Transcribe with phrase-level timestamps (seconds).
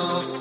[0.00, 0.37] Oh.